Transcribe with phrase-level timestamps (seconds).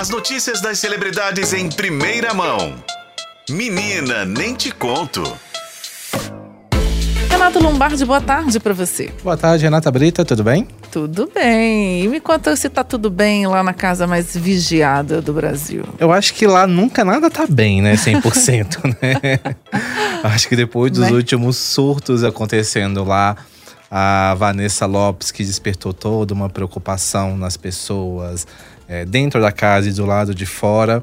[0.00, 2.74] As notícias das celebridades em primeira mão.
[3.50, 5.22] Menina, nem te conto.
[7.28, 9.12] Renato Lombardi, boa tarde para você.
[9.22, 10.66] Boa tarde, Renata Brita, tudo bem?
[10.90, 12.02] Tudo bem.
[12.02, 15.84] E me conta se tá tudo bem lá na casa mais vigiada do Brasil.
[15.98, 17.92] Eu acho que lá nunca nada tá bem, né?
[17.92, 19.38] 100%, né?
[20.24, 21.12] acho que depois dos né?
[21.12, 23.36] últimos surtos acontecendo lá,
[23.90, 28.46] a Vanessa Lopes, que despertou toda uma preocupação nas pessoas,
[28.90, 31.02] é, dentro da casa e do lado de fora.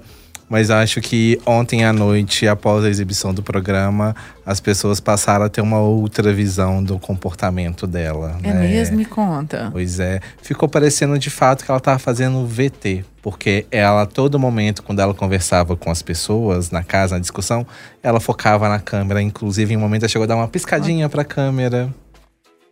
[0.50, 5.50] Mas acho que ontem à noite, após a exibição do programa, as pessoas passaram a
[5.50, 8.38] ter uma outra visão do comportamento dela.
[8.42, 8.62] É né?
[8.62, 8.96] mesmo?
[8.96, 9.70] Me conta.
[9.74, 10.22] Pois é.
[10.42, 13.04] Ficou parecendo de fato que ela estava fazendo VT.
[13.22, 17.68] Porque ela, a todo momento, quando ela conversava com as pessoas na casa, na discussão,
[18.02, 19.22] ela focava na câmera.
[19.22, 21.10] Inclusive, em um momento, ela chegou a dar uma piscadinha ah.
[21.10, 21.94] para a câmera.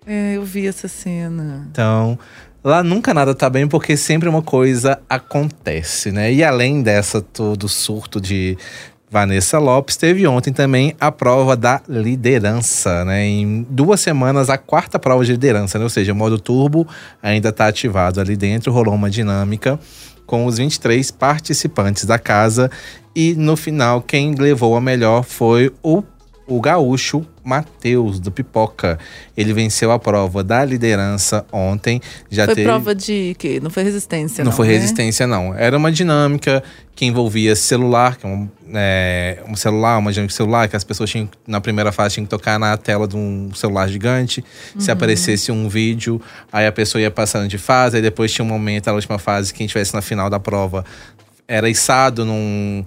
[0.07, 1.67] É, eu vi essa cena.
[1.71, 2.17] Então,
[2.65, 6.33] Lá nunca nada tá bem porque sempre uma coisa acontece, né?
[6.33, 8.57] E além dessa todo surto de
[9.07, 13.23] Vanessa Lopes, teve ontem também a prova da liderança, né?
[13.23, 15.83] Em duas semanas, a quarta prova de liderança, né?
[15.83, 16.87] Ou seja, o modo turbo
[17.21, 19.79] ainda está ativado ali dentro, rolou uma dinâmica
[20.25, 22.71] com os 23 participantes da casa
[23.15, 26.01] e no final quem levou a melhor foi o
[26.47, 28.97] o gaúcho Matheus, do Pipoca.
[29.37, 32.01] Ele venceu a prova da liderança ontem.
[32.29, 32.67] Já foi teve...
[32.67, 33.59] prova de quê?
[33.61, 34.49] Não foi resistência, não?
[34.49, 34.73] Não foi né?
[34.73, 35.53] resistência, não.
[35.53, 36.63] Era uma dinâmica
[36.95, 41.09] que envolvia celular, que é um, é, um celular, uma dinâmica celular, que as pessoas
[41.09, 44.43] tinham, na primeira fase, tinham que tocar na tela de um celular gigante.
[44.73, 44.81] Uhum.
[44.81, 46.19] Se aparecesse um vídeo,
[46.51, 49.53] aí a pessoa ia passando de fase, aí depois tinha um momento, na última fase,
[49.53, 50.83] quem estivesse na final da prova
[51.47, 52.83] era içado num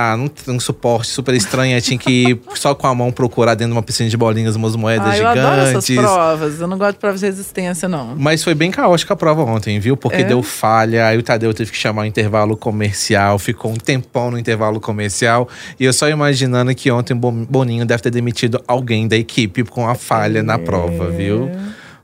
[0.00, 1.80] ah, não tem um suporte super estranho.
[1.82, 4.76] tinha que ir só com a mão procurar dentro de uma piscina de bolinhas umas
[4.76, 5.42] moedas ah, gigantes.
[5.42, 6.60] Eu adoro essas provas.
[6.60, 8.14] Eu não gosto de provas de resistência, não.
[8.16, 9.96] Mas foi bem caótica a prova ontem, viu?
[9.96, 10.24] Porque é?
[10.24, 11.08] deu falha.
[11.08, 13.40] Aí o Tadeu teve que chamar o intervalo comercial.
[13.40, 15.48] Ficou um tempão no intervalo comercial.
[15.80, 19.88] E eu só imaginando que ontem o Boninho deve ter demitido alguém da equipe com
[19.88, 20.42] a falha é.
[20.42, 21.50] na prova, viu?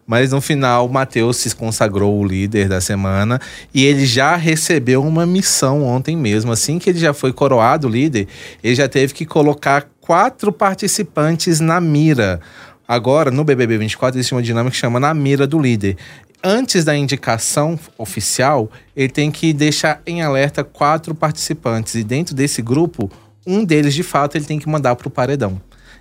[0.06, 3.41] Mas no final, o Matheus se consagrou o líder da semana
[3.72, 6.53] e ele já recebeu uma missão ontem mesmo.
[6.53, 8.28] Assim que ele já foi coroado líder,
[8.62, 12.41] ele já teve que colocar quatro participantes na mira.
[12.87, 15.97] Agora, no BBB 24, existe uma dinâmica que chama na mira do líder.
[16.42, 21.94] Antes da indicação oficial, ele tem que deixar em alerta quatro participantes.
[21.94, 23.10] E dentro desse grupo,
[23.47, 25.59] um deles, de fato, ele tem que mandar para o paredão.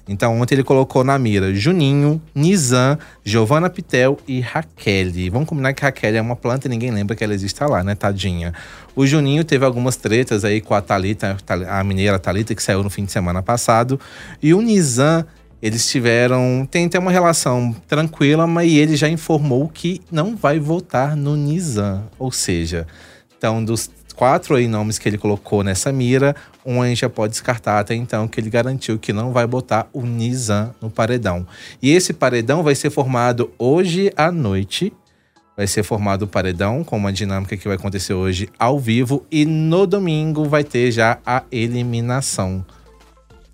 [0.07, 5.11] Então ontem ele colocou na mira Juninho, Nizam, Giovanna Pitel e Raquel.
[5.31, 7.95] Vamos combinar que Raquel é uma planta e ninguém lembra que ela existe lá, né,
[7.95, 8.53] tadinha.
[8.95, 11.37] O Juninho teve algumas tretas aí com a Talita,
[11.69, 13.99] a mineira Talita que saiu no fim de semana passado,
[14.41, 15.25] e o Nizam
[15.61, 16.67] eles tiveram.
[16.69, 22.03] Tem até uma relação tranquila, mas ele já informou que não vai votar no Nizam.
[22.19, 22.85] Ou seja,
[23.37, 26.35] então, dos quatro aí nomes que ele colocou nessa mira,
[26.65, 29.87] um a gente já pode descartar até então, que ele garantiu que não vai botar
[29.91, 31.45] o Nizam no paredão.
[31.81, 34.93] E esse paredão vai ser formado hoje à noite.
[35.55, 39.23] Vai ser formado o paredão, com uma dinâmica que vai acontecer hoje ao vivo.
[39.31, 42.65] E no domingo vai ter já a eliminação.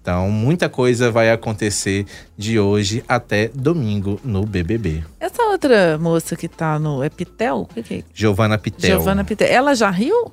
[0.02, 2.06] Então, muita coisa vai acontecer
[2.38, 5.03] de hoje até domingo no BBB.
[5.19, 8.03] Essa outra moça que tá no Epitel, o que, que é?
[8.14, 8.90] Giovana Pitel.
[8.90, 9.48] Giovana Pitel.
[9.48, 10.31] Ela já riu?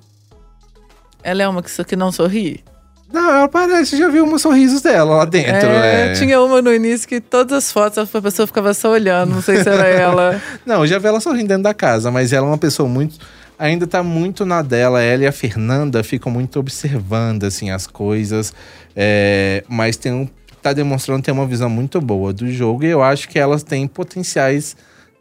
[1.27, 2.63] Ela é uma que, que não sorri?
[3.13, 5.69] Não, ela parece, já viu uns sorrisos dela lá dentro.
[5.69, 6.13] É, é.
[6.13, 9.61] Tinha uma no início que todas as fotos a pessoa ficava só olhando, não sei
[9.61, 10.41] se era ela.
[10.65, 13.19] não, eu já vi ela sorrindo dentro da casa, mas ela é uma pessoa muito.
[13.59, 15.03] Ainda tá muito na dela.
[15.03, 18.55] Ela e a Fernanda ficam muito observando, assim, as coisas.
[18.95, 20.29] É, mas tem um,
[20.63, 23.89] tá demonstrando ter uma visão muito boa do jogo e eu acho que elas têm
[23.89, 24.77] potenciais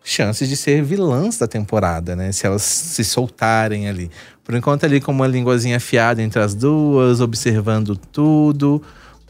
[0.05, 2.31] chances de ser vilãs da temporada, né?
[2.31, 4.09] Se elas se soltarem ali.
[4.43, 8.81] Por enquanto, ali com uma linguazinha afiada entre as duas, observando tudo.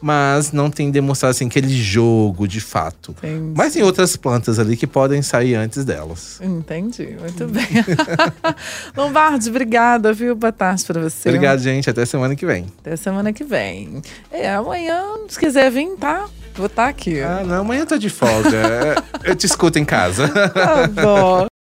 [0.02, 3.12] Mas não tem demonstrado assim, aquele jogo de fato.
[3.12, 3.52] Entendi.
[3.56, 6.38] Mas tem outras plantas ali que podem sair antes delas.
[6.42, 7.66] Entendi, muito bem.
[8.94, 10.36] Lombardi, obrigada, viu?
[10.36, 11.30] Boa tarde pra você.
[11.30, 11.88] Obrigado, gente.
[11.88, 12.66] Até semana que vem.
[12.80, 14.02] Até semana que vem.
[14.30, 16.28] É, amanhã, se quiser vir, tá?
[16.56, 17.20] Vou estar tá aqui.
[17.20, 19.02] Ah, não, amanhã eu tô de folga.
[19.24, 20.28] eu te escuto em casa.
[20.56, 21.46] Tá bom.